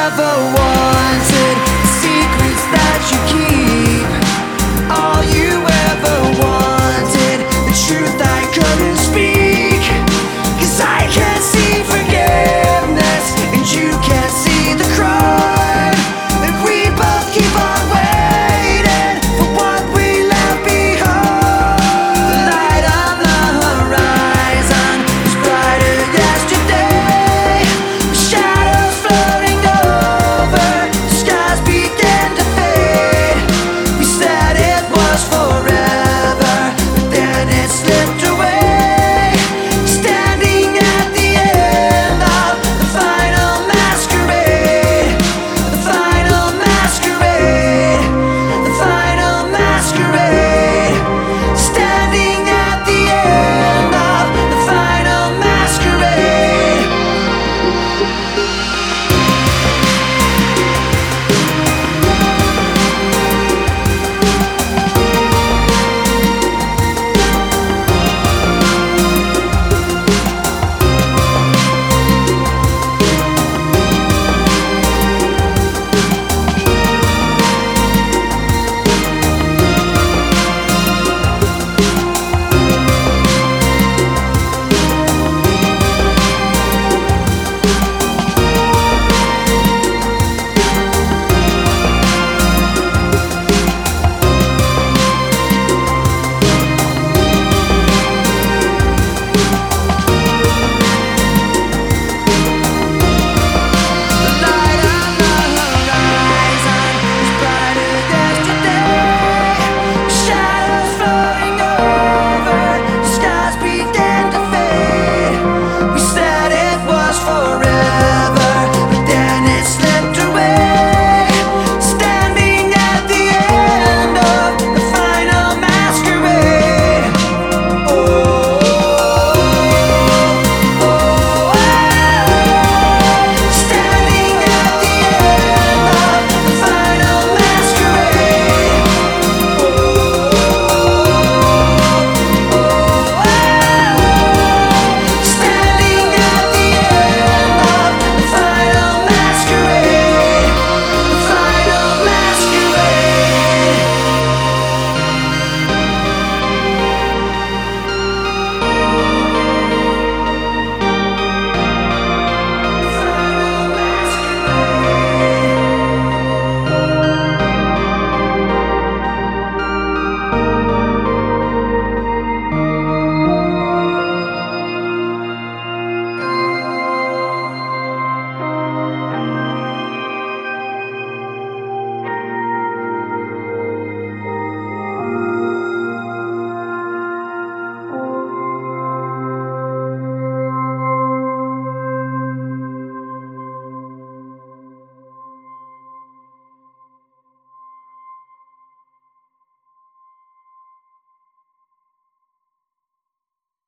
[0.00, 0.59] never